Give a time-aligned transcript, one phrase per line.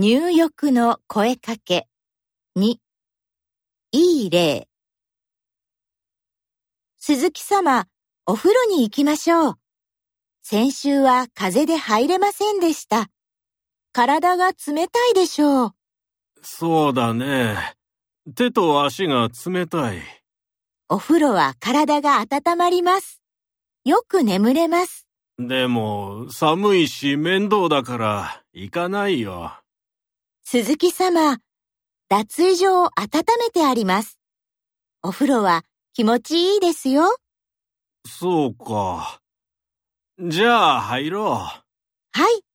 [0.00, 1.88] 入浴の声かけ。
[2.56, 2.76] 2、
[3.90, 4.68] いい例。
[6.98, 7.88] 鈴木様、
[8.24, 9.54] お風呂に行きましょう。
[10.44, 13.08] 先週は風で入れませんでした。
[13.92, 15.74] 体が冷たいでしょう。
[16.42, 17.56] そうだね。
[18.36, 19.98] 手と足が冷たい。
[20.88, 23.20] お風呂は体が温まります。
[23.84, 25.08] よく眠れます。
[25.40, 29.58] でも、寒いし面倒だから、行かないよ。
[30.50, 31.36] 鈴木様、
[32.08, 34.18] 脱衣所を温めてあります。
[35.02, 35.62] お風呂は
[35.92, 37.14] 気持ちいいですよ。
[38.06, 39.20] そうか。
[40.18, 41.26] じゃあ入ろう。
[41.26, 41.60] は
[42.14, 42.47] い。